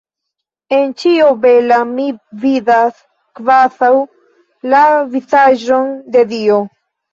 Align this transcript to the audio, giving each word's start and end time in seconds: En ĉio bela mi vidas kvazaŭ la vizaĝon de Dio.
En 0.77 0.93
ĉio 1.01 1.27
bela 1.43 1.77
mi 1.89 2.05
vidas 2.45 2.97
kvazaŭ 3.41 3.93
la 4.75 4.83
vizaĝon 5.15 5.95
de 6.19 6.29
Dio. 6.35 6.61